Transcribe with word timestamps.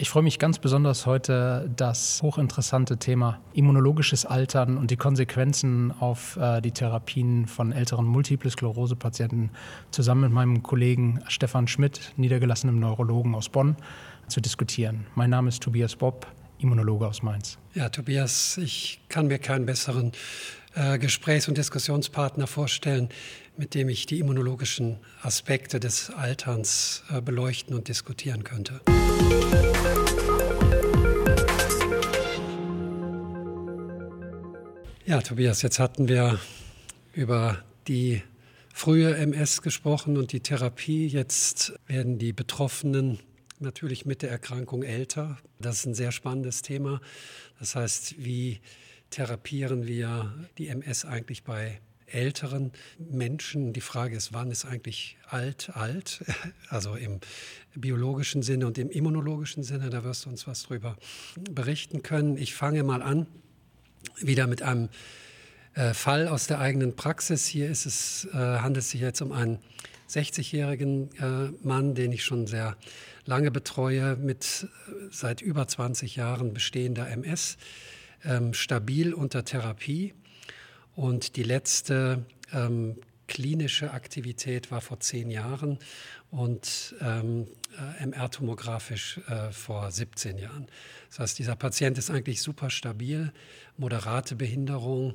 Ich 0.00 0.10
freue 0.10 0.22
mich 0.22 0.38
ganz 0.38 0.60
besonders 0.60 1.06
heute, 1.06 1.68
das 1.74 2.22
hochinteressante 2.22 2.98
Thema 2.98 3.40
immunologisches 3.52 4.24
Altern 4.24 4.78
und 4.78 4.92
die 4.92 4.96
Konsequenzen 4.96 5.90
auf 5.90 6.36
äh, 6.36 6.60
die 6.60 6.70
Therapien 6.70 7.48
von 7.48 7.72
älteren 7.72 8.06
Multiple 8.06 8.48
Sklerose-Patienten 8.48 9.50
zusammen 9.90 10.20
mit 10.20 10.30
meinem 10.30 10.62
Kollegen 10.62 11.18
Stefan 11.26 11.66
Schmidt, 11.66 12.12
niedergelassenem 12.16 12.78
Neurologen 12.78 13.34
aus 13.34 13.48
Bonn, 13.48 13.74
zu 14.28 14.40
diskutieren. 14.40 15.04
Mein 15.16 15.30
Name 15.30 15.48
ist 15.48 15.64
Tobias 15.64 15.96
Bob, 15.96 16.28
Immunologe 16.60 17.04
aus 17.04 17.24
Mainz. 17.24 17.58
Ja, 17.74 17.88
Tobias, 17.88 18.56
ich 18.58 19.00
kann 19.08 19.26
mir 19.26 19.40
keinen 19.40 19.66
besseren 19.66 20.12
äh, 20.76 20.98
Gesprächs- 21.00 21.48
und 21.48 21.58
Diskussionspartner 21.58 22.46
vorstellen, 22.46 23.08
mit 23.58 23.74
dem 23.74 23.88
ich 23.88 24.06
die 24.06 24.20
immunologischen 24.20 24.98
Aspekte 25.20 25.80
des 25.80 26.10
Alterns 26.10 27.02
äh, 27.10 27.20
beleuchten 27.20 27.74
und 27.74 27.88
diskutieren 27.88 28.44
könnte. 28.44 28.80
Ja, 35.04 35.20
Tobias, 35.22 35.62
jetzt 35.62 35.78
hatten 35.78 36.06
wir 36.06 36.38
über 37.14 37.64
die 37.88 38.22
frühe 38.72 39.16
MS 39.16 39.62
gesprochen 39.62 40.16
und 40.16 40.32
die 40.32 40.40
Therapie. 40.40 41.08
Jetzt 41.08 41.72
werden 41.86 42.18
die 42.18 42.32
Betroffenen 42.32 43.18
natürlich 43.58 44.06
mit 44.06 44.22
der 44.22 44.30
Erkrankung 44.30 44.84
älter. 44.84 45.38
Das 45.58 45.80
ist 45.80 45.86
ein 45.86 45.94
sehr 45.94 46.12
spannendes 46.12 46.62
Thema. 46.62 47.00
Das 47.58 47.74
heißt, 47.74 48.22
wie 48.22 48.60
therapieren 49.10 49.86
wir 49.86 50.32
die 50.58 50.68
MS 50.68 51.04
eigentlich 51.06 51.42
bei 51.42 51.80
älteren 52.12 52.72
Menschen. 52.98 53.72
Die 53.72 53.80
Frage 53.80 54.16
ist, 54.16 54.32
wann 54.32 54.50
ist 54.50 54.64
eigentlich 54.64 55.16
alt 55.28 55.70
alt? 55.74 56.24
Also 56.70 56.94
im 56.94 57.20
biologischen 57.74 58.42
Sinne 58.42 58.66
und 58.66 58.78
im 58.78 58.90
immunologischen 58.90 59.62
Sinne. 59.62 59.90
Da 59.90 60.04
wirst 60.04 60.26
du 60.26 60.30
uns 60.30 60.46
was 60.46 60.64
drüber 60.64 60.96
berichten 61.50 62.02
können. 62.02 62.36
Ich 62.36 62.54
fange 62.54 62.82
mal 62.82 63.02
an, 63.02 63.26
wieder 64.20 64.46
mit 64.46 64.62
einem 64.62 64.88
äh, 65.74 65.94
Fall 65.94 66.28
aus 66.28 66.46
der 66.46 66.58
eigenen 66.58 66.96
Praxis. 66.96 67.46
Hier 67.46 67.70
ist 67.70 67.86
es, 67.86 68.28
äh, 68.32 68.36
handelt 68.36 68.84
es 68.84 68.90
sich 68.90 69.00
jetzt 69.00 69.22
um 69.22 69.32
einen 69.32 69.58
60-jährigen 70.08 71.10
äh, 71.18 71.52
Mann, 71.66 71.94
den 71.94 72.12
ich 72.12 72.24
schon 72.24 72.46
sehr 72.46 72.76
lange 73.26 73.50
betreue, 73.50 74.16
mit 74.16 74.66
seit 75.10 75.42
über 75.42 75.68
20 75.68 76.16
Jahren 76.16 76.54
bestehender 76.54 77.08
MS, 77.08 77.58
ähm, 78.24 78.54
stabil 78.54 79.12
unter 79.12 79.44
Therapie. 79.44 80.14
Und 80.98 81.36
die 81.36 81.44
letzte 81.44 82.26
ähm, 82.52 82.96
klinische 83.28 83.92
Aktivität 83.92 84.72
war 84.72 84.80
vor 84.80 84.98
zehn 84.98 85.30
Jahren 85.30 85.78
und 86.32 86.96
ähm, 87.00 87.46
äh, 88.00 88.04
MR-tomografisch 88.04 89.20
äh, 89.28 89.52
vor 89.52 89.92
17 89.92 90.38
Jahren. 90.38 90.66
Das 91.08 91.20
heißt, 91.20 91.38
dieser 91.38 91.54
Patient 91.54 91.98
ist 91.98 92.10
eigentlich 92.10 92.42
super 92.42 92.68
stabil, 92.68 93.32
moderate 93.76 94.34
Behinderung. 94.34 95.14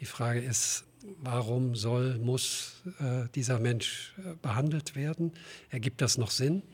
Die 0.00 0.06
Frage 0.06 0.40
ist, 0.40 0.86
warum 1.20 1.76
soll, 1.76 2.18
muss 2.18 2.82
äh, 2.98 3.28
dieser 3.36 3.60
Mensch 3.60 4.14
äh, 4.18 4.34
behandelt 4.42 4.96
werden? 4.96 5.34
Ergibt 5.70 6.00
das 6.00 6.18
noch 6.18 6.32
Sinn? 6.32 6.64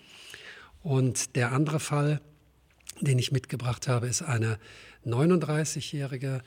Und 0.83 1.37
der 1.37 1.53
andere 1.53 1.81
Fall, 1.81 2.23
den 3.03 3.19
ich 3.19 3.31
mitgebracht 3.31 3.89
habe, 3.89 4.07
ist 4.07 4.23
eine 4.23 4.59
39-jährige 5.05 6.43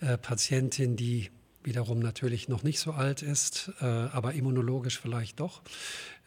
äh, 0.00 0.18
Patientin, 0.18 0.96
die 0.96 1.30
wiederum 1.66 1.98
natürlich 1.98 2.48
noch 2.48 2.62
nicht 2.62 2.78
so 2.78 2.92
alt 2.92 3.22
ist, 3.22 3.72
äh, 3.80 3.84
aber 3.84 4.32
immunologisch 4.32 4.98
vielleicht 4.98 5.40
doch, 5.40 5.62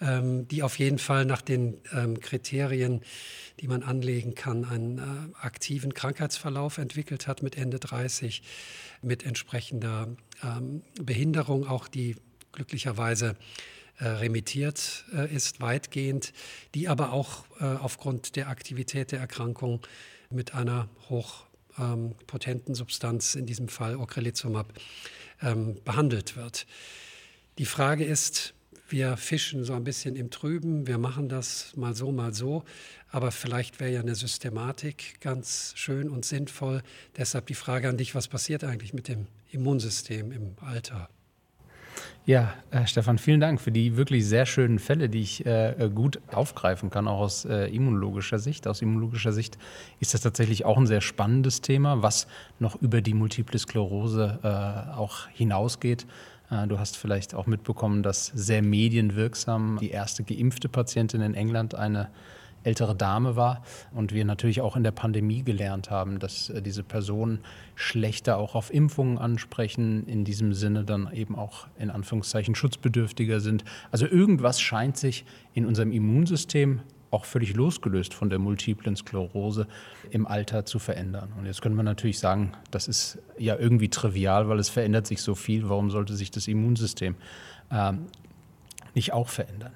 ähm, 0.02 0.48
die 0.48 0.62
auf 0.62 0.78
jeden 0.78 1.00
Fall 1.00 1.26
nach 1.26 1.42
den 1.42 1.78
ähm, 1.94 2.20
Kriterien, 2.20 3.02
die 3.60 3.68
man 3.68 3.82
anlegen 3.82 4.36
kann, 4.36 4.66
einen 4.66 4.98
äh, 5.00 5.02
aktiven 5.42 5.94
Krankheitsverlauf 5.94 6.78
entwickelt 6.78 7.28
hat 7.28 7.42
mit 7.42 7.58
Ende 7.58 7.80
30, 7.80 8.44
mit 9.02 9.26
entsprechender 9.26 10.10
ähm, 10.44 10.84
Behinderung, 11.02 11.66
auch 11.66 11.88
die 11.88 12.16
glücklicherweise 12.52 13.36
äh, 14.00 14.08
remittiert 14.08 15.06
äh, 15.14 15.34
ist, 15.34 15.60
weitgehend, 15.60 16.34
die 16.74 16.88
aber 16.88 17.12
auch 17.12 17.44
äh, 17.60 17.66
aufgrund 17.66 18.36
der 18.38 18.48
Aktivität 18.48 19.12
der 19.12 19.20
Erkrankung 19.20 19.82
mit 20.30 20.54
einer 20.54 20.88
hochpotenten 21.10 22.76
Substanz, 22.76 23.36
in 23.36 23.46
diesem 23.46 23.68
Fall 23.68 23.98
Ocrelizumab, 23.98 24.74
ähm, 25.42 25.78
behandelt 25.84 26.36
wird. 26.36 26.66
Die 27.58 27.66
Frage 27.66 28.06
ist, 28.06 28.54
wir 28.90 29.18
fischen 29.18 29.64
so 29.64 29.74
ein 29.74 29.84
bisschen 29.84 30.16
im 30.16 30.32
Trüben, 30.32 30.88
wir 30.88 30.98
machen 30.98 31.30
das 31.30 31.76
mal 31.76 31.96
so, 31.96 32.12
mal 32.12 32.34
so, 32.34 32.64
aber 33.10 33.32
vielleicht 33.32 33.80
wäre 33.80 33.92
ja 33.92 34.00
eine 34.00 34.16
Systematik 34.16 35.20
ganz 35.22 35.74
schön 35.76 36.10
und 36.10 36.26
sinnvoll. 36.26 36.82
Deshalb 37.18 37.48
die 37.48 37.56
Frage 37.56 37.90
an 37.90 37.98
dich, 37.98 38.16
was 38.16 38.28
passiert 38.28 38.64
eigentlich 38.64 38.94
mit 38.94 39.08
dem 39.08 39.28
Immunsystem 39.52 40.32
im 40.32 40.56
Alter? 40.62 41.10
Ja, 42.26 42.54
äh, 42.70 42.86
Stefan, 42.86 43.18
vielen 43.18 43.40
Dank 43.40 43.60
für 43.60 43.72
die 43.72 43.98
wirklich 43.98 44.26
sehr 44.26 44.46
schönen 44.46 44.78
Fälle, 44.78 45.10
die 45.10 45.22
ich 45.22 45.46
äh, 45.46 45.90
gut 45.94 46.20
aufgreifen 46.32 46.90
kann, 46.90 47.08
auch 47.08 47.20
aus 47.20 47.46
äh, 47.46 47.66
immunologischer 47.68 48.38
Sicht. 48.38 48.68
Aus 48.68 48.82
immunologischer 48.82 49.32
Sicht 49.32 49.58
ist 50.00 50.14
das 50.14 50.22
tatsächlich 50.22 50.64
auch 50.64 50.78
ein 50.78 50.86
sehr 50.86 51.02
spannendes 51.02 51.62
Thema, 51.62 52.04
was 52.04 52.28
noch 52.60 52.80
über 52.82 53.02
die 53.02 53.14
Multiple 53.14 53.58
Sklerose 53.58 54.40
äh, 54.44 54.96
auch 54.96 55.28
hinausgeht. 55.30 56.06
Äh, 56.52 56.68
du 56.68 56.78
hast 56.78 56.98
vielleicht 56.98 57.34
auch 57.34 57.48
mitbekommen, 57.48 58.04
dass 58.04 58.28
sehr 58.28 58.62
medienwirksam 58.62 59.78
die 59.82 59.92
erste 59.92 60.24
geimpfte 60.24 60.70
Patientin 60.70 61.22
in 61.22 61.34
England 61.34 61.74
eine 61.74 62.10
ältere 62.64 62.96
Dame 62.96 63.36
war 63.36 63.64
und 63.94 64.14
wir 64.14 64.26
natürlich 64.26 64.62
auch 64.62 64.76
in 64.76 64.84
der 64.84 64.92
Pandemie 64.92 65.44
gelernt 65.44 65.90
haben, 65.90 66.20
dass 66.20 66.50
äh, 66.50 66.62
diese 66.62 66.84
Personen 66.84 67.40
schlechter 67.76 68.38
auch 68.38 68.56
auf 68.56 68.74
Impfungen 68.74 69.18
ansprechen, 69.18 70.06
in 70.08 70.26
diesem 70.26 70.54
Sinne 70.54 70.84
dann 70.84 71.12
eben 71.14 71.36
auch 71.36 71.68
in 71.78 71.90
Anführungszeichen 71.90 72.56
schutzbedürftiger 72.56 73.40
sind. 73.40 73.64
Also 73.92 74.06
irgendwas 74.06 74.60
scheint 74.60 74.98
sich 74.98 75.26
in 75.54 75.66
unserem 75.66 75.92
Immunsystem 75.92 76.82
auch 77.12 77.26
völlig 77.26 77.56
losgelöst 77.56 78.14
von 78.14 78.30
der 78.30 78.40
multiplen 78.40 78.96
Sklerose 78.96 79.68
im 80.12 80.28
Alter 80.28 80.66
zu 80.66 80.80
verändern. 80.80 81.34
Und 81.38 81.46
jetzt 81.46 81.62
können 81.62 81.76
wir 81.76 81.84
natürlich 81.84 82.20
sagen, 82.20 82.52
das 82.72 82.88
ist 82.88 83.18
ja 83.38 83.58
irgendwie 83.58 83.90
trivial, 83.90 84.48
weil 84.48 84.60
es 84.60 84.70
verändert 84.70 85.08
sich 85.08 85.22
so 85.22 85.36
viel. 85.36 85.70
Warum 85.70 85.90
sollte 85.90 86.16
sich 86.16 86.32
das 86.32 86.48
Immunsystem 86.48 87.16
ähm, 87.72 88.06
nicht 88.94 89.14
auch 89.14 89.30
verändern? 89.30 89.72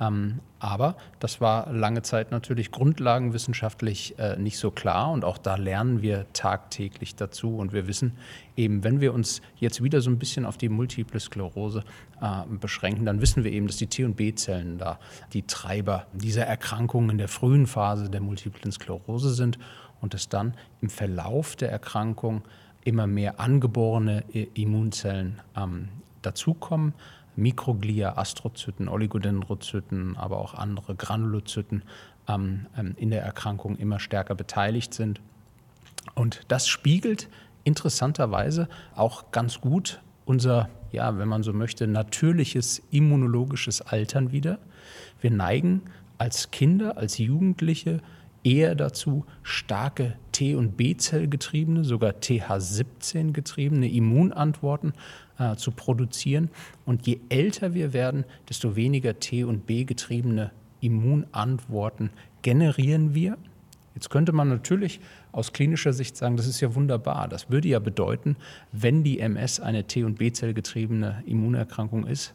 Ähm, 0.00 0.40
aber 0.58 0.96
das 1.20 1.40
war 1.40 1.70
lange 1.72 2.02
Zeit 2.02 2.32
natürlich 2.32 2.72
grundlagenwissenschaftlich 2.72 4.18
äh, 4.18 4.36
nicht 4.36 4.58
so 4.58 4.70
klar 4.70 5.12
und 5.12 5.24
auch 5.24 5.38
da 5.38 5.54
lernen 5.54 6.02
wir 6.02 6.26
tagtäglich 6.32 7.14
dazu 7.14 7.58
und 7.58 7.72
wir 7.72 7.86
wissen 7.86 8.16
eben, 8.56 8.82
wenn 8.82 9.00
wir 9.00 9.14
uns 9.14 9.40
jetzt 9.56 9.84
wieder 9.84 10.00
so 10.00 10.10
ein 10.10 10.18
bisschen 10.18 10.46
auf 10.46 10.56
die 10.56 10.68
Multiple 10.68 11.20
Sklerose 11.20 11.84
äh, 12.20 12.42
beschränken, 12.56 13.04
dann 13.04 13.20
wissen 13.20 13.44
wir 13.44 13.52
eben, 13.52 13.68
dass 13.68 13.76
die 13.76 13.86
T- 13.86 14.04
und 14.04 14.16
B-Zellen 14.16 14.78
da 14.78 14.98
die 15.32 15.42
Treiber 15.42 16.06
dieser 16.12 16.44
Erkrankung 16.44 17.10
in 17.10 17.18
der 17.18 17.28
frühen 17.28 17.66
Phase 17.68 18.10
der 18.10 18.20
Multiplen 18.20 18.72
Sklerose 18.72 19.32
sind 19.32 19.58
und 20.00 20.12
dass 20.12 20.28
dann 20.28 20.54
im 20.80 20.90
Verlauf 20.90 21.54
der 21.54 21.70
Erkrankung 21.70 22.42
immer 22.84 23.06
mehr 23.06 23.38
angeborene 23.38 24.24
Immunzellen 24.54 25.40
ähm, 25.56 25.88
dazukommen 26.22 26.94
Mikroglia, 27.36 28.16
Astrozyten, 28.16 28.88
Oligodendrozyten, 28.88 30.16
aber 30.16 30.38
auch 30.38 30.54
andere 30.54 30.94
Granulozyten 30.94 31.82
ähm, 32.28 32.66
ähm, 32.76 32.94
in 32.96 33.10
der 33.10 33.22
Erkrankung 33.22 33.76
immer 33.76 33.98
stärker 33.98 34.34
beteiligt 34.34 34.94
sind. 34.94 35.20
Und 36.14 36.42
das 36.48 36.68
spiegelt 36.68 37.28
interessanterweise 37.64 38.68
auch 38.94 39.30
ganz 39.32 39.60
gut 39.60 40.00
unser, 40.24 40.68
ja, 40.92 41.18
wenn 41.18 41.28
man 41.28 41.42
so 41.42 41.52
möchte, 41.52 41.86
natürliches 41.86 42.82
immunologisches 42.90 43.82
Altern 43.82 44.32
wieder. 44.32 44.58
Wir 45.20 45.30
neigen 45.30 45.82
als 46.18 46.50
Kinder, 46.50 46.96
als 46.96 47.18
Jugendliche 47.18 48.00
eher 48.42 48.74
dazu, 48.74 49.24
starke 49.42 50.16
T- 50.32 50.54
und 50.54 50.76
B-Zell 50.76 51.28
getriebene, 51.28 51.84
sogar 51.84 52.12
TH17 52.12 53.32
getriebene 53.32 53.90
Immunantworten 53.90 54.92
äh, 55.38 55.56
zu 55.56 55.70
produzieren. 55.70 56.50
Und 56.84 57.06
je 57.06 57.20
älter 57.28 57.74
wir 57.74 57.92
werden, 57.92 58.24
desto 58.48 58.76
weniger 58.76 59.18
T- 59.18 59.44
und 59.44 59.66
B-getriebene 59.66 60.50
Immunantworten 60.80 62.10
generieren 62.42 63.14
wir. 63.14 63.36
Jetzt 63.94 64.10
könnte 64.10 64.32
man 64.32 64.48
natürlich 64.48 65.00
aus 65.32 65.52
klinischer 65.52 65.92
Sicht 65.92 66.16
sagen, 66.16 66.36
das 66.36 66.46
ist 66.46 66.60
ja 66.60 66.74
wunderbar. 66.74 67.28
Das 67.28 67.50
würde 67.50 67.68
ja 67.68 67.78
bedeuten, 67.78 68.36
wenn 68.72 69.04
die 69.04 69.20
MS 69.20 69.60
eine 69.60 69.84
T- 69.84 70.04
und 70.04 70.18
B-Zell 70.18 70.52
getriebene 70.52 71.22
Immunerkrankung 71.26 72.06
ist, 72.06 72.34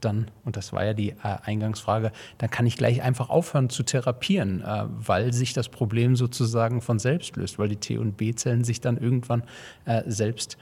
dann, 0.00 0.28
und 0.44 0.56
das 0.56 0.72
war 0.72 0.84
ja 0.84 0.94
die 0.94 1.10
äh, 1.10 1.14
Eingangsfrage, 1.44 2.12
dann 2.38 2.50
kann 2.50 2.66
ich 2.66 2.76
gleich 2.76 3.02
einfach 3.02 3.30
aufhören 3.30 3.70
zu 3.70 3.82
therapieren, 3.82 4.62
äh, 4.62 4.84
weil 4.88 5.32
sich 5.32 5.52
das 5.52 5.68
Problem 5.68 6.16
sozusagen 6.16 6.80
von 6.80 6.98
selbst 6.98 7.36
löst, 7.36 7.58
weil 7.58 7.68
die 7.68 7.76
T- 7.76 7.98
und 7.98 8.16
B-Zellen 8.16 8.64
sich 8.64 8.80
dann 8.80 8.96
irgendwann 8.96 9.44
äh, 9.84 10.02
selbst 10.06 10.56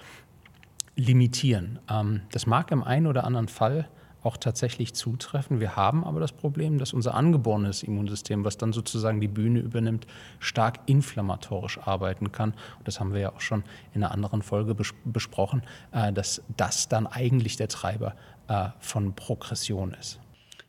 limitieren. 1.00 1.78
Ähm, 1.88 2.22
das 2.32 2.46
mag 2.46 2.70
im 2.70 2.82
einen 2.82 3.06
oder 3.06 3.24
anderen 3.24 3.48
Fall 3.48 3.88
auch 4.22 4.36
tatsächlich 4.36 4.92
zutreffen. 4.92 5.60
Wir 5.60 5.76
haben 5.76 6.04
aber 6.04 6.20
das 6.20 6.32
Problem, 6.32 6.78
dass 6.78 6.92
unser 6.92 7.14
angeborenes 7.14 7.82
Immunsystem, 7.82 8.44
was 8.44 8.58
dann 8.58 8.74
sozusagen 8.74 9.18
die 9.18 9.28
Bühne 9.28 9.60
übernimmt, 9.60 10.06
stark 10.40 10.80
inflammatorisch 10.84 11.78
arbeiten 11.78 12.30
kann. 12.30 12.50
Und 12.78 12.86
das 12.86 13.00
haben 13.00 13.14
wir 13.14 13.20
ja 13.20 13.32
auch 13.32 13.40
schon 13.40 13.64
in 13.94 14.04
einer 14.04 14.12
anderen 14.12 14.42
Folge 14.42 14.74
bes 14.74 14.92
besprochen, 15.04 15.62
äh, 15.92 16.12
dass 16.12 16.42
das 16.56 16.88
dann 16.88 17.06
eigentlich 17.06 17.56
der 17.56 17.68
Treiber 17.68 18.14
äh, 18.48 18.68
von 18.78 19.14
Progression 19.14 19.94
ist. 19.94 20.20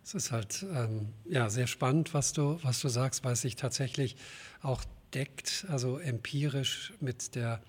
Es 0.03 0.13
ist 0.15 0.31
halt 0.31 0.65
ähm, 0.73 1.09
ja, 1.25 1.49
sehr 1.49 1.67
spannend, 1.67 2.13
was 2.13 2.31
du, 2.33 2.57
was 2.63 2.79
du 2.79 2.87
sagst, 2.87 3.23
weil 3.25 3.33
es 3.33 3.41
sich 3.41 3.55
tatsächlich 3.55 4.15
auch 4.61 4.83
deckt, 5.13 5.65
also 5.69 5.97
empirisch 5.99 6.93
mit 7.01 7.35
der 7.35 7.61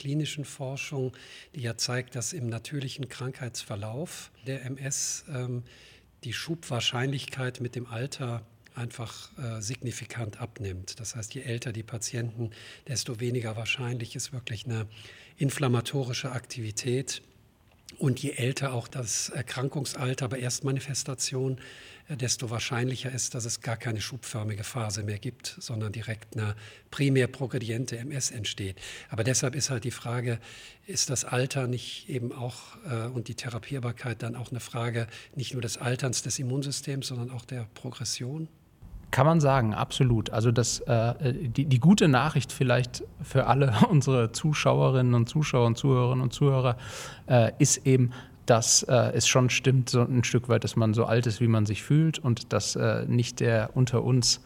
klinischen 0.00 0.46
Forschung, 0.46 1.12
die 1.54 1.60
ja 1.60 1.76
zeigt, 1.76 2.14
dass 2.14 2.32
im 2.32 2.48
natürlichen 2.48 3.10
Krankheitsverlauf 3.10 4.30
der 4.46 4.64
MS 4.64 5.26
ähm, 5.28 5.62
die 6.24 6.32
Schubwahrscheinlichkeit 6.32 7.60
mit 7.60 7.76
dem 7.76 7.86
Alter 7.86 8.42
einfach 8.74 9.30
äh, 9.36 9.60
signifikant 9.60 10.40
abnimmt. 10.40 11.00
Das 11.00 11.16
heißt, 11.16 11.34
je 11.34 11.42
älter 11.42 11.72
die 11.72 11.82
Patienten, 11.82 12.50
desto 12.88 13.20
weniger 13.20 13.56
wahrscheinlich 13.56 14.16
ist 14.16 14.32
wirklich 14.32 14.64
eine 14.64 14.86
inflammatorische 15.36 16.32
Aktivität 16.32 17.20
und 17.98 18.20
je 18.20 18.30
älter 18.30 18.72
auch 18.72 18.88
das 18.88 19.28
Erkrankungsalter 19.30 20.28
bei 20.28 20.38
Erstmanifestation, 20.38 21.60
äh, 22.08 22.16
desto 22.16 22.50
wahrscheinlicher 22.50 23.10
ist, 23.10 23.34
dass 23.34 23.44
es 23.44 23.60
gar 23.60 23.76
keine 23.76 24.00
schubförmige 24.00 24.64
Phase 24.64 25.02
mehr 25.02 25.18
gibt, 25.18 25.56
sondern 25.58 25.92
direkt 25.92 26.36
eine 26.36 26.54
primär 26.90 27.26
progrediente 27.26 27.98
MS 27.98 28.30
entsteht. 28.30 28.76
Aber 29.08 29.24
deshalb 29.24 29.54
ist 29.54 29.70
halt 29.70 29.84
die 29.84 29.90
Frage, 29.90 30.38
ist 30.86 31.10
das 31.10 31.24
Alter 31.24 31.66
nicht 31.66 32.08
eben 32.08 32.32
auch 32.32 32.76
äh, 32.90 33.06
und 33.06 33.28
die 33.28 33.34
Therapierbarkeit 33.34 34.22
dann 34.22 34.36
auch 34.36 34.50
eine 34.50 34.60
Frage 34.60 35.06
nicht 35.34 35.52
nur 35.52 35.62
des 35.62 35.78
Alterns 35.78 36.22
des 36.22 36.38
Immunsystems, 36.38 37.06
sondern 37.06 37.30
auch 37.30 37.44
der 37.44 37.66
Progression? 37.74 38.48
Kann 39.10 39.26
man 39.26 39.40
sagen, 39.40 39.74
absolut. 39.74 40.30
Also 40.30 40.52
das, 40.52 40.80
äh, 40.80 41.14
die, 41.34 41.64
die, 41.64 41.80
gute 41.80 42.06
Nachricht 42.06 42.52
vielleicht 42.52 43.02
für 43.22 43.46
alle 43.46 43.74
unsere 43.90 44.32
Zuschauerinnen 44.32 45.14
und 45.14 45.28
Zuschauer 45.28 45.66
und 45.66 45.76
Zuhörerinnen 45.76 46.22
und 46.22 46.32
Zuhörer 46.32 46.76
äh, 47.26 47.52
ist 47.58 47.86
eben, 47.86 48.12
dass 48.46 48.82
äh, 48.84 49.12
es 49.14 49.28
schon 49.28 49.50
stimmt, 49.50 49.90
so 49.90 50.00
ein 50.00 50.24
Stück 50.24 50.48
weit, 50.48 50.64
dass 50.64 50.76
man 50.76 50.94
so 50.94 51.04
alt 51.04 51.26
ist, 51.26 51.40
wie 51.40 51.48
man 51.48 51.66
sich 51.66 51.82
fühlt 51.82 52.18
und 52.18 52.52
dass 52.52 52.76
äh, 52.76 53.04
nicht 53.06 53.40
der 53.40 53.70
unter 53.74 54.02
uns 54.02 54.40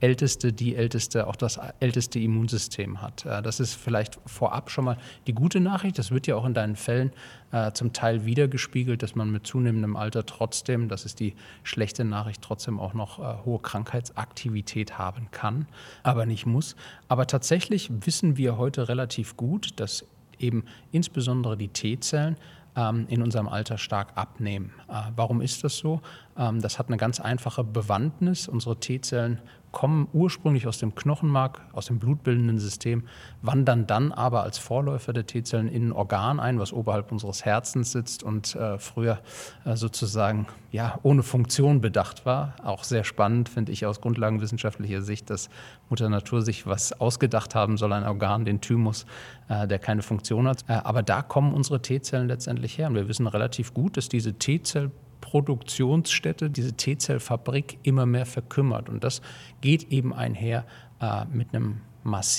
Älteste, 0.00 0.52
die 0.52 0.74
Älteste, 0.76 1.26
auch 1.26 1.36
das 1.36 1.58
älteste 1.80 2.18
Immunsystem 2.18 3.00
hat. 3.00 3.24
Äh, 3.24 3.42
das 3.42 3.60
ist 3.60 3.74
vielleicht 3.74 4.18
vorab 4.26 4.70
schon 4.70 4.84
mal 4.84 4.98
die 5.26 5.32
gute 5.32 5.60
Nachricht. 5.60 5.98
Das 5.98 6.10
wird 6.10 6.26
ja 6.26 6.36
auch 6.36 6.44
in 6.44 6.54
deinen 6.54 6.76
Fällen 6.76 7.12
äh, 7.52 7.72
zum 7.72 7.92
Teil 7.92 8.24
wiedergespiegelt, 8.26 9.02
dass 9.02 9.14
man 9.14 9.30
mit 9.30 9.46
zunehmendem 9.46 9.96
Alter 9.96 10.26
trotzdem, 10.26 10.88
das 10.88 11.04
ist 11.04 11.20
die 11.20 11.34
schlechte 11.62 12.04
Nachricht, 12.04 12.42
trotzdem 12.42 12.80
auch 12.80 12.94
noch 12.94 13.18
äh, 13.18 13.44
hohe 13.44 13.60
Krankheitsaktivität 13.60 14.98
haben 14.98 15.28
kann, 15.30 15.66
aber 16.02 16.26
nicht 16.26 16.46
muss. 16.46 16.76
Aber 17.08 17.26
tatsächlich 17.26 17.90
wissen 18.04 18.36
wir 18.36 18.58
heute 18.58 18.88
relativ 18.88 19.36
gut, 19.36 19.80
dass 19.80 20.04
eben 20.38 20.64
insbesondere 20.92 21.56
die 21.56 21.68
T-Zellen 21.68 22.36
ähm, 22.76 23.06
in 23.08 23.22
unserem 23.22 23.48
Alter 23.48 23.78
stark 23.78 24.12
abnehmen. 24.16 24.72
Äh, 24.88 25.12
warum 25.16 25.40
ist 25.40 25.64
das 25.64 25.76
so? 25.76 26.00
Ähm, 26.36 26.60
das 26.60 26.78
hat 26.78 26.88
eine 26.88 26.96
ganz 26.96 27.20
einfache 27.20 27.64
Bewandtnis. 27.64 28.48
Unsere 28.48 28.78
T-Zellen 28.78 29.40
kommen 29.74 30.06
ursprünglich 30.12 30.68
aus 30.68 30.78
dem 30.78 30.94
Knochenmark, 30.94 31.60
aus 31.72 31.86
dem 31.86 31.98
blutbildenden 31.98 32.60
System, 32.60 33.02
wandern 33.42 33.88
dann 33.88 34.12
aber 34.12 34.44
als 34.44 34.56
Vorläufer 34.56 35.12
der 35.12 35.26
T-Zellen 35.26 35.66
in 35.66 35.88
ein 35.88 35.92
Organ 35.92 36.38
ein, 36.38 36.60
was 36.60 36.72
oberhalb 36.72 37.10
unseres 37.10 37.44
Herzens 37.44 37.90
sitzt 37.90 38.22
und 38.22 38.54
äh, 38.54 38.78
früher 38.78 39.18
äh, 39.64 39.74
sozusagen 39.74 40.46
ja, 40.70 41.00
ohne 41.02 41.24
Funktion 41.24 41.80
bedacht 41.80 42.24
war. 42.24 42.54
Auch 42.62 42.84
sehr 42.84 43.02
spannend 43.02 43.48
finde 43.48 43.72
ich 43.72 43.84
aus 43.84 44.00
grundlagenwissenschaftlicher 44.00 45.02
Sicht, 45.02 45.28
dass 45.28 45.50
Mutter 45.90 46.08
Natur 46.08 46.42
sich 46.42 46.68
was 46.68 47.00
ausgedacht 47.00 47.56
haben 47.56 47.76
soll, 47.76 47.92
ein 47.92 48.04
Organ, 48.04 48.44
den 48.44 48.60
Thymus, 48.60 49.06
äh, 49.48 49.66
der 49.66 49.80
keine 49.80 50.02
Funktion 50.02 50.46
hat. 50.46 50.64
Äh, 50.68 50.74
aber 50.84 51.02
da 51.02 51.20
kommen 51.20 51.52
unsere 51.52 51.82
T-Zellen 51.82 52.28
letztendlich 52.28 52.78
her 52.78 52.86
und 52.86 52.94
wir 52.94 53.08
wissen 53.08 53.26
relativ 53.26 53.74
gut, 53.74 53.96
dass 53.96 54.08
diese 54.08 54.34
T-Zell 54.34 54.92
Produktionsstätte, 55.24 56.50
diese 56.50 56.74
T-Zellfabrik 56.74 57.78
immer 57.82 58.04
mehr 58.04 58.26
verkümmert. 58.26 58.90
Und 58.90 59.02
das 59.02 59.22
geht 59.62 59.90
eben 59.90 60.12
einher 60.12 60.66
äh, 61.00 61.24
mit, 61.32 61.54
einem 61.54 61.80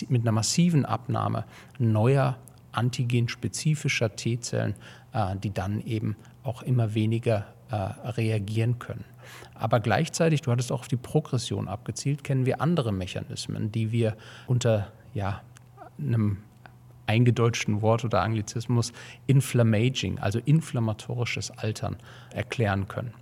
mit 0.10 0.22
einer 0.22 0.32
massiven 0.32 0.86
Abnahme 0.86 1.46
neuer 1.80 2.38
antigenspezifischer 2.74 4.16
T-Zellen, 4.16 4.76
äh, 5.14 5.36
die 5.36 5.52
dann 5.52 5.82
eben 5.82 6.16
auch 6.44 6.62
immer 6.62 6.94
weniger 6.94 7.48
äh, 7.72 7.76
reagieren 7.76 8.78
können. 8.78 9.06
Aber 9.56 9.80
gleichzeitig, 9.80 10.44
du 10.44 10.52
hattest 10.52 10.72
auch 10.72 10.82
auf 10.82 10.88
die 10.88 10.96
Progression 10.96 11.68
abgezielt, 11.68 12.24
kennen 12.24 12.46
wir 12.46 12.62
andere 12.62 12.92
Mechanismen, 12.92 13.72
die 13.72 13.92
wir 13.92 14.16
unter 14.46 14.92
ja, 15.16 15.42
einem 15.98 16.38
eingedeutschten 17.08 17.82
Wort 17.82 18.04
oder 18.06 18.22
Anglizismus 18.22 18.94
Inflammaging, 19.28 20.20
also 20.20 20.40
inflammatorisches 20.40 21.52
Altern, 21.52 21.98
erklären 22.34 22.88
können. 22.88 23.14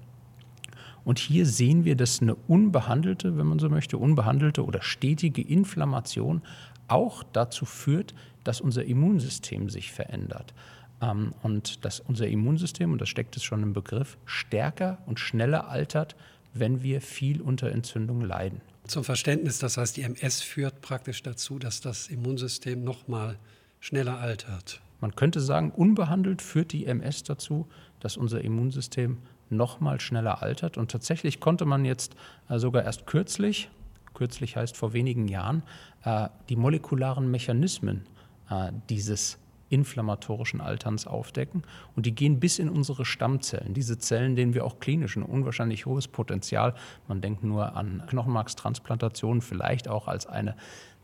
Und 1.04 1.20
hier 1.20 1.46
sehen 1.46 1.84
wir, 1.86 1.96
dass 1.96 2.22
eine 2.22 2.36
unbehandelte, 2.36 3.38
wenn 3.38 3.48
man 3.48 3.60
so 3.60 3.70
möchte, 3.70 3.98
unbehandelte 3.98 4.64
oder 4.64 4.82
stetige 4.82 5.42
Inflammation 5.42 6.42
auch 6.88 7.24
dazu 7.24 7.66
führt, 7.66 8.14
dass 8.44 8.62
unser 8.62 8.86
Immunsystem 8.86 9.70
sich 9.70 9.92
verändert. 9.92 10.54
Ähm, 11.02 11.34
und 11.42 11.84
dass 11.86 12.00
unser 12.00 12.28
Immunsystem, 12.28 12.92
und 12.92 13.02
das 13.02 13.10
steckt 13.10 13.36
es 13.36 13.44
schon 13.44 13.64
im 13.64 13.74
Begriff, 13.74 14.18
stärker 14.26 15.00
und 15.06 15.20
schneller 15.20 15.68
altert, 15.68 16.16
wenn 16.54 16.84
wir 16.84 17.02
viel 17.02 17.42
unter 17.42 17.72
Entzündung 17.72 18.22
leiden. 18.22 18.62
Zum 18.86 19.04
Verständnis, 19.04 19.60
das 19.60 19.78
heißt, 19.78 19.98
die 19.98 20.02
MS 20.02 20.42
führt 20.42 20.82
praktisch 20.82 21.24
dazu, 21.24 21.58
dass 21.58 21.82
das 21.82 22.08
Immunsystem 22.08 22.84
nochmal 22.84 23.40
schneller 23.84 24.18
altert. 24.18 24.80
Man 25.02 25.14
könnte 25.14 25.42
sagen, 25.42 25.70
unbehandelt 25.70 26.42
führt 26.42 26.72
die 26.72 26.86
MS 26.86 27.24
dazu, 27.24 27.68
dass 28.00 28.16
unser 28.16 28.42
Immunsystem 28.42 29.18
noch 29.50 29.82
mal 29.82 30.00
schneller 30.00 30.42
altert. 30.42 30.78
Und 30.78 30.90
tatsächlich 30.90 31.42
konnte 31.42 31.66
man 31.66 31.84
jetzt 31.84 32.16
äh, 32.48 32.60
sogar 32.60 32.84
erst 32.84 33.06
kürzlich, 33.08 33.70
kürzlich 34.14 34.56
heißt 34.56 34.78
vor 34.78 34.94
wenigen 34.94 35.28
Jahren, 35.28 35.64
äh, 36.06 36.30
die 36.48 36.56
molekularen 36.56 37.30
Mechanismen 37.30 38.06
äh, 38.50 38.72
dieses 38.90 39.38
inflammatorischen 39.68 40.62
Alterns 40.62 41.06
aufdecken. 41.06 41.64
Und 41.98 42.06
die 42.06 42.16
gehen 42.16 42.40
bis 42.40 42.60
in 42.60 42.70
unsere 42.70 43.04
Stammzellen, 43.04 43.74
diese 43.74 43.98
Zellen, 43.98 44.38
denen 44.38 44.54
wir 44.54 44.64
auch 44.64 44.80
klinisch 44.80 45.18
ein 45.18 45.24
unwahrscheinlich 45.24 45.86
hohes 45.86 46.08
Potenzial, 46.08 46.74
man 47.10 47.20
denkt 47.20 47.44
nur 47.44 47.76
an 47.76 48.02
Knochenmarkstransplantationen, 48.08 49.42
vielleicht 49.42 49.90
auch 49.90 50.08
als 50.08 50.26
eine 50.26 50.56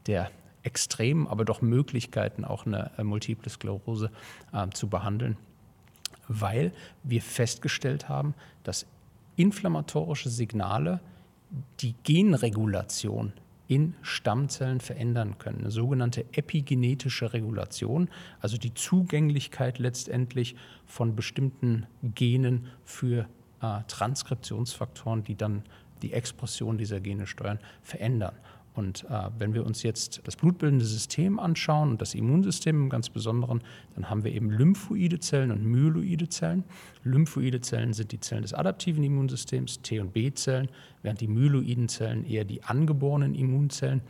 der 0.08 0.31
extremen, 0.69 1.27
aber 1.27 1.45
doch 1.45 1.62
Möglichkeiten, 1.63 2.45
auch 2.45 2.68
eine 2.68 2.92
äh, 2.99 3.04
Multiple 3.04 3.49
Sklerose 3.49 4.11
äh, 4.54 4.69
zu 4.69 4.88
behandeln, 4.88 5.35
weil 6.28 6.71
wir 7.02 7.23
festgestellt 7.23 8.07
haben, 8.07 8.35
dass 8.64 8.85
inflammatorische 9.35 10.30
Signale 10.30 10.99
die 11.80 11.95
Genregulation 12.04 13.33
in 13.68 13.95
Stammzellen 14.04 14.80
verändern 14.80 15.40
können. 15.40 15.61
Eine 15.61 15.71
sogenannte 15.71 16.26
epigenetische 16.33 17.33
Regulation, 17.33 18.09
also 18.42 18.57
die 18.57 18.76
Zugänglichkeit 18.76 19.80
letztendlich 19.80 20.56
von 20.85 21.16
bestimmten 21.16 21.88
Genen 22.04 22.68
für 22.83 23.28
äh, 23.61 23.81
Transkriptionsfaktoren, 23.88 25.23
die 25.23 25.35
dann 25.35 25.64
die 26.04 26.14
Expression 26.14 26.78
dieser 26.78 26.99
Gene 26.99 27.26
steuern, 27.26 27.59
verändern. 27.81 28.35
Und 28.76 29.06
äh, 29.09 29.30
wenn 29.38 29.54
wir 29.54 29.66
uns 29.66 29.83
jetzt 29.83 30.21
das 30.23 30.35
blutbildende 30.35 30.85
System 30.85 31.40
anschauen 31.40 31.92
und 31.92 32.02
das 32.02 32.16
Immunsystem 32.16 32.83
im 32.83 32.90
ganz 32.90 33.09
Besonderen, 33.09 33.61
dann 33.95 34.09
haben 34.09 34.23
wir 34.23 34.33
eben 34.33 34.49
lymphoide 34.49 35.19
Zellen 35.19 35.52
und 35.52 35.66
myeloide 35.66 36.30
Zellen. 36.30 36.64
Lymphoide 37.04 37.61
Zellen 37.61 37.94
sind 37.94 38.11
die 38.11 38.19
Zellen 38.19 38.44
des 38.44 38.54
adaptiven 38.54 39.04
Immunsystems, 39.04 39.81
T- 39.81 39.99
und 39.99 40.14
B-Zellen, 40.14 40.69
während 41.02 41.19
die 41.21 41.28
myeloiden 41.28 41.90
Zellen 41.90 42.26
eher 42.26 42.45
die 42.45 42.64
angeborenen 42.64 43.35
Immunzellen 43.35 44.02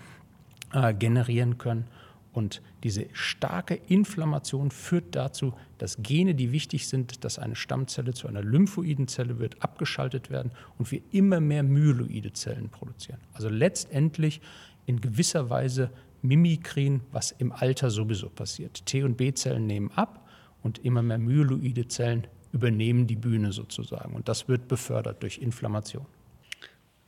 äh, 0.74 0.94
generieren 0.94 1.58
können. 1.58 1.86
Und 2.32 2.62
diese 2.84 3.08
starke 3.14 3.76
Inflammation 3.88 4.72
führt 4.72 5.16
dazu, 5.16 5.54
dass 5.78 5.98
Gene, 6.02 6.36
die 6.36 6.52
wichtig 6.52 6.88
sind, 6.88 7.24
dass 7.24 7.40
eine 7.40 7.56
Stammzelle 7.56 8.14
zu 8.14 8.28
einer 8.28 8.44
lymphoiden 8.44 9.08
Zelle 9.08 9.40
wird, 9.40 9.62
abgeschaltet 9.64 10.30
werden 10.30 10.52
und 10.78 10.92
wir 10.92 11.02
immer 11.12 11.40
mehr 11.40 11.64
myeloide 11.64 12.32
Zellen 12.34 12.70
produzieren. 12.70 13.20
Also 13.34 13.50
letztendlich 13.50 14.42
in 14.86 15.02
gewisser 15.02 15.50
Weise 15.50 15.90
Mimikrin, 16.22 17.02
was 17.12 17.32
im 17.32 17.52
Alter 17.52 17.90
sowieso 17.90 18.30
passiert. 18.30 18.86
T- 18.86 19.04
und 19.04 19.18
B-Zellen 19.18 19.66
nehmen 19.66 19.92
ab 19.96 20.28
und 20.62 20.80
immer 20.80 21.02
mehr 21.02 21.18
myeloide 21.18 21.88
Zellen 21.88 22.28
übernehmen 22.52 23.08
die 23.08 23.16
Bühne 23.16 23.54
sozusagen. 23.54 24.14
Und 24.16 24.28
das 24.28 24.48
wird 24.48 24.68
befördert 24.68 25.24
durch 25.24 25.38
Inflammation. 25.38 26.06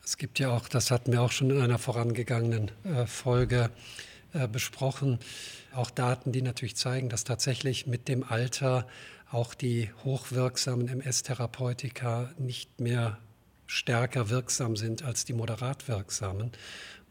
Es 0.03 0.17
gibt 0.17 0.39
ja 0.39 0.49
auch, 0.49 0.67
das 0.67 0.91
hatten 0.91 1.11
wir 1.11 1.21
auch 1.21 1.31
schon 1.31 1.51
in 1.51 1.61
einer 1.61 1.77
vorangegangenen 1.77 2.71
äh, 2.83 3.05
Folge, 3.05 3.69
äh, 4.33 4.47
besprochen. 4.47 5.19
Auch 5.73 5.89
Daten, 5.89 6.31
die 6.31 6.41
natürlich 6.41 6.75
zeigen, 6.75 7.09
dass 7.09 7.23
tatsächlich 7.23 7.87
mit 7.87 8.07
dem 8.07 8.23
Alter 8.23 8.87
auch 9.31 9.53
die 9.53 9.89
hochwirksamen 10.03 10.87
MS-Therapeutika 10.87 12.31
nicht 12.37 12.79
mehr 12.79 13.17
stärker 13.65 14.29
wirksam 14.29 14.75
sind 14.75 15.03
als 15.03 15.23
die 15.23 15.33
moderat 15.33 15.87
wirksamen 15.87 16.51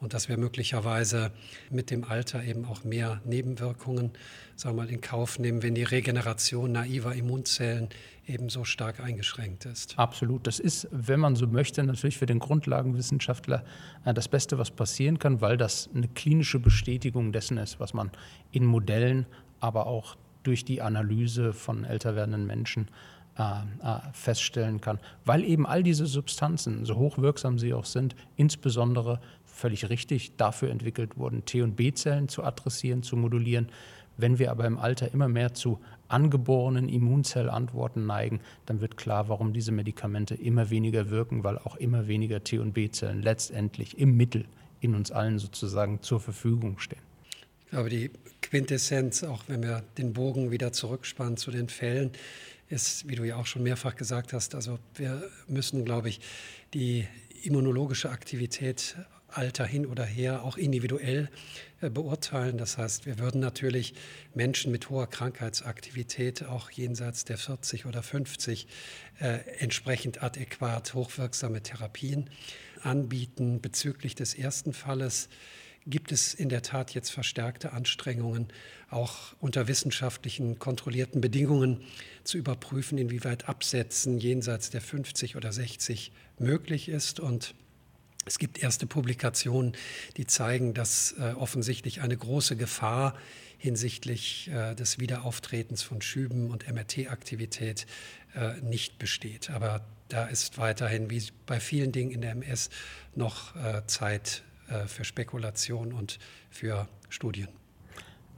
und 0.01 0.15
dass 0.15 0.29
wir 0.29 0.39
möglicherweise 0.39 1.31
mit 1.71 1.91
dem 1.91 2.05
Alter 2.05 2.43
eben 2.43 2.65
auch 2.65 2.85
mehr 2.85 3.21
Nebenwirkungen 3.25 4.13
sagen 4.61 4.77
wir 4.77 4.85
mal, 4.85 4.91
in 4.91 5.01
Kauf 5.01 5.39
nehmen, 5.39 5.63
wenn 5.63 5.75
die 5.75 5.83
Regeneration 5.83 6.73
naiver 6.73 7.15
Immunzellen 7.15 7.89
eben 8.27 8.51
so 8.51 8.65
stark 8.65 9.01
eingeschränkt 9.01 9.65
ist. 9.65 9.99
Absolut. 9.99 10.47
Das 10.47 10.61
ist, 10.61 10.87
wenn 10.91 11.19
man 11.19 11.35
so 11.35 11.47
möchte, 11.47 11.83
natürlich 11.83 12.19
für 12.19 12.27
den 12.27 12.39
Grundlagenwissenschaftler 12.39 13.65
äh, 14.05 14.15
das 14.15 14.29
Beste, 14.29 14.59
was 14.59 14.71
passieren 14.71 15.19
kann, 15.19 15.41
weil 15.41 15.57
das 15.57 15.89
eine 15.95 16.09
klinische 16.09 16.59
Bestätigung 16.59 17.33
dessen 17.33 17.57
ist, 17.57 17.81
was 17.81 17.95
man 17.95 18.11
in 18.53 18.65
Modellen, 18.67 19.27
aber 19.59 19.87
auch 19.87 20.17
durch 20.43 20.65
die 20.65 20.83
Analyse 20.83 21.53
von 21.53 21.85
älter 21.85 22.15
werdenden 22.15 22.47
Menschen 22.47 22.89
äh, 23.39 23.43
äh, 23.43 24.01
feststellen 24.13 24.81
kann, 24.81 24.99
weil 25.25 25.45
eben 25.45 25.67
all 25.67 25.83
diese 25.83 26.07
Substanzen, 26.07 26.85
so 26.85 26.97
hochwirksam 26.97 27.59
sie 27.59 27.73
auch 27.73 27.85
sind, 27.85 28.15
insbesondere 28.37 29.21
völlig 29.61 29.89
richtig 29.91 30.37
dafür 30.37 30.71
entwickelt 30.71 31.17
wurden, 31.17 31.45
T- 31.45 31.63
und 31.63 31.77
B-Zellen 31.77 32.29
zu 32.29 32.43
adressieren, 32.43 33.03
zu 33.03 33.17
modulieren. 33.17 33.69
Wenn 34.17 34.39
wir 34.39 34.51
aber 34.51 34.67
im 34.67 34.79
Alter 34.79 35.13
immer 35.13 35.29
mehr 35.29 35.55
zu 35.55 35.79
angeborenen 36.09 36.89
Immunzellantworten 36.89 38.07
neigen, 38.07 38.41
dann 38.67 38.81
wird 38.81 38.97
klar, 38.97 39.29
warum 39.29 39.53
diese 39.53 39.73
Medikamente 39.73 40.35
immer 40.35 40.71
weniger 40.71 41.11
wirken, 41.11 41.45
weil 41.45 41.59
auch 41.59 41.77
immer 41.77 42.09
weniger 42.09 42.43
T- 42.43 42.59
und 42.59 42.73
B-Zellen 42.73 43.23
letztendlich 43.23 43.99
im 43.99 44.17
Mittel 44.17 44.45
in 44.81 44.95
uns 44.95 45.11
allen 45.11 45.39
sozusagen 45.39 46.03
zur 46.03 46.21
Verfügung 46.21 46.79
stehen. 46.79 47.03
Ich 47.65 47.71
glaube, 47.71 47.89
die 47.89 48.11
Quintessenz, 48.43 49.23
auch 49.23 49.45
wenn 49.47 49.63
wir 49.63 49.85
den 49.97 50.13
Bogen 50.13 50.51
wieder 50.51 50.73
zurückspannen 50.73 51.37
zu 51.37 51.51
den 51.51 51.69
Fällen, 51.69 52.11
ist, 52.69 53.09
wie 53.09 53.15
du 53.15 53.25
ja 53.25 53.37
auch 53.37 53.47
schon 53.47 53.63
mehrfach 53.63 53.95
gesagt 53.95 54.33
hast, 54.33 54.55
also 54.55 54.79
wir 54.95 55.23
müssen, 55.49 55.85
glaube 55.85 56.09
ich, 56.09 56.21
die 56.75 57.07
immunologische 57.43 58.11
Aktivität 58.11 58.97
Alter 59.37 59.65
hin 59.65 59.87
oder 59.87 60.05
her 60.05 60.45
auch 60.45 60.57
individuell 60.57 61.29
äh, 61.81 61.91
beurteilen. 61.91 62.59
Das 62.59 62.79
heißt, 62.79 63.07
wir 63.07 63.19
würden 63.19 63.41
natürlich 63.41 63.95
Menschen 64.35 64.73
mit 64.73 64.91
hoher 64.91 65.07
Krankheitsaktivität 65.07 66.45
auch 66.45 66.71
jenseits 66.71 67.25
der 67.25 67.39
40 67.39 67.87
oder 67.87 68.03
50 68.03 68.67
äh, 69.21 69.39
entsprechend 69.59 70.23
adäquat 70.23 70.95
hochwirksame 70.95 71.63
Therapien 71.63 72.31
anbieten. 72.83 73.61
Bezüglich 73.61 74.15
des 74.15 74.35
ersten 74.35 74.73
Falles 74.73 75.29
gibt 75.87 76.13
es 76.13 76.35
in 76.35 76.49
der 76.49 76.63
Tat 76.63 76.93
jetzt 76.93 77.11
verstärkte 77.11 77.73
Anstrengungen, 77.73 78.49
auch 78.91 79.35
unter 79.41 79.69
wissenschaftlichen 79.69 80.59
kontrollierten 80.59 81.21
Bedingungen 81.21 81.81
zu 82.25 82.39
überprüfen, 82.39 82.99
inwieweit 82.99 83.49
Absetzen 83.49 84.19
jenseits 84.19 84.71
der 84.71 84.81
50 84.81 85.37
oder 85.37 85.53
60 85.53 86.13
möglich 86.39 86.89
ist. 86.89 87.21
Und 87.21 87.55
es 88.31 88.39
gibt 88.39 88.63
erste 88.63 88.87
Publikationen, 88.87 89.73
die 90.17 90.25
zeigen, 90.25 90.73
dass 90.73 91.17
äh, 91.19 91.33
offensichtlich 91.33 92.01
eine 92.01 92.17
große 92.17 92.55
Gefahr 92.55 93.15
hinsichtlich 93.59 94.49
äh, 94.55 94.77
des 94.77 95.01
Wiederauftretens 95.01 95.83
von 95.83 96.01
Schüben 96.01 96.49
und 96.49 96.73
MRT-Aktivität 96.73 97.89
äh, 98.37 98.61
nicht 98.61 99.01
besteht. 99.01 99.51
Aber 99.51 99.85
da 100.09 100.27
ist 100.27 100.59
weiterhin, 100.59 101.11
wie 101.11 101.21
bei 101.45 101.59
vielen 101.59 101.91
Dingen 101.91 102.13
in 102.13 102.21
der 102.21 102.31
MS, 102.31 102.71
noch 103.17 103.57
äh, 103.57 103.83
Zeit 103.89 104.45
äh, 104.69 104.87
für 104.87 105.03
Spekulation 105.03 105.93
und 105.93 106.21
für 106.51 106.87
Studien. 107.09 107.49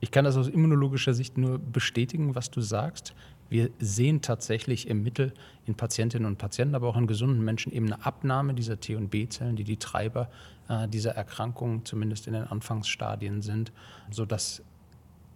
Ich 0.01 0.11
kann 0.11 0.25
das 0.25 0.39
aus 0.39 0.49
immunologischer 0.49 1.13
Sicht 1.13 1.37
nur 1.37 1.59
bestätigen, 1.59 2.35
was 2.35 2.51
du 2.51 2.63
sagst. 2.63 3.15
Wir 3.53 3.69
sehen 3.79 4.23
tatsächlich 4.23 4.89
im 4.89 5.03
Mittel 5.03 5.35
in 5.67 5.75
Patientinnen 5.75 6.27
und 6.27 6.39
Patienten, 6.39 6.75
aber 6.75 6.89
auch 6.89 6.97
in 6.97 7.07
gesunden 7.07 7.45
Menschen 7.45 7.71
eben 7.71 7.93
eine 7.93 8.07
Abnahme 8.07 8.55
dieser 8.55 8.81
T- 8.81 8.97
und 8.97 9.11
B-Zellen, 9.11 9.57
die 9.57 9.65
die 9.65 9.77
Treiber 9.77 10.31
äh, 10.71 10.89
dieser 10.89 11.17
Erkrankung 11.17 11.85
zumindest 11.85 12.27
in 12.27 12.33
den 12.33 12.45
Anfangsstadien 12.45 13.43
sind, 13.43 13.71
sodass 14.11 14.63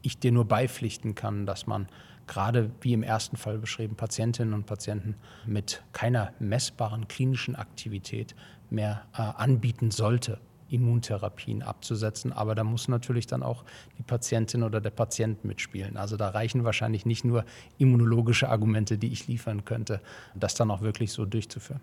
ich 0.01 0.19
dir 0.19 0.33
nur 0.33 0.47
beipflichten 0.47 1.15
kann, 1.15 1.45
dass 1.45 1.67
man 1.67 1.89
gerade 2.27 2.71
wie 2.81 2.95
im 2.95 3.03
ersten 3.03 3.37
Fall 3.37 3.59
beschrieben, 3.59 3.97
Patientinnen 3.97 4.55
und 4.55 4.65
Patienten 4.65 5.17
mit 5.45 5.83
keiner 5.93 6.33
messbaren 6.39 7.09
klinischen 7.09 7.55
Aktivität 7.55 8.35
mehr 8.71 9.03
äh, 9.13 9.21
anbieten 9.21 9.91
sollte. 9.91 10.41
Immuntherapien 10.69 11.63
abzusetzen. 11.63 12.33
Aber 12.33 12.55
da 12.55 12.65
muss 12.65 12.89
natürlich 12.89 13.27
dann 13.27 13.43
auch 13.43 13.65
die 13.99 14.03
Patientin 14.03 14.63
oder 14.63 14.81
der 14.81 14.91
Patient 14.91 15.45
mitspielen. 15.45 15.97
Also 15.97 16.17
da 16.17 16.31
reichen 16.31 16.65
wahrscheinlich 16.65 17.07
nicht 17.07 17.25
nur 17.25 17.45
immunologische 17.79 18.49
Argumente, 18.49 18.99
die 18.99 19.13
ich 19.13 19.27
liefern 19.27 19.65
könnte, 19.65 20.01
das 20.35 20.55
dann 20.55 20.71
auch 20.71 20.83
wirklich 20.83 21.13
so 21.13 21.25
durchzuführen. 21.25 21.81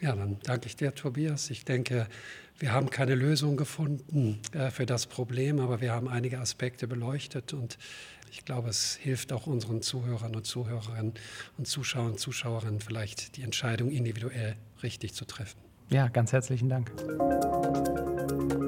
Ja, 0.00 0.14
dann 0.14 0.38
danke 0.44 0.66
ich 0.66 0.76
dir, 0.76 0.94
Tobias. 0.94 1.50
Ich 1.50 1.64
denke, 1.64 2.06
wir 2.58 2.72
haben 2.72 2.88
keine 2.90 3.14
Lösung 3.14 3.56
gefunden 3.56 4.40
äh, 4.52 4.70
für 4.70 4.86
das 4.86 5.06
Problem, 5.06 5.58
aber 5.58 5.80
wir 5.80 5.92
haben 5.92 6.08
einige 6.08 6.38
Aspekte 6.38 6.86
beleuchtet 6.86 7.52
und 7.52 7.78
ich 8.30 8.44
glaube, 8.44 8.68
es 8.68 8.94
hilft 8.94 9.32
auch 9.32 9.46
unseren 9.46 9.82
Zuhörern 9.82 10.36
und 10.36 10.44
Zuhörerinnen 10.44 11.14
und 11.56 11.66
Zuschauern 11.66 12.12
und 12.12 12.20
Zuschauerinnen 12.20 12.80
vielleicht 12.80 13.36
die 13.36 13.42
Entscheidung 13.42 13.90
individuell 13.90 14.56
richtig 14.82 15.14
zu 15.14 15.24
treffen. 15.24 15.58
Ja, 15.90 16.08
ganz 16.08 16.32
herzlichen 16.32 16.68
Dank. 16.68 16.92
thank 18.28 18.52
you 18.52 18.67